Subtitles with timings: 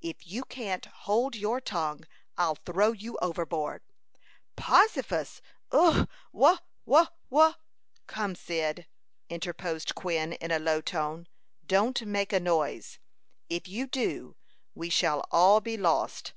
[0.00, 3.82] "If you can't hold your tongue, I'll throw you overboard!"
[4.56, 5.40] "Possifus!
[5.70, 6.08] Ugh!
[6.32, 7.54] Wha wha wha"
[8.08, 8.88] "Come, Cyd,"
[9.28, 11.28] interposed Quin, in a low tone,
[11.64, 12.98] "don't make a noise.
[13.48, 14.34] If you do,
[14.74, 16.32] we shall all be lost."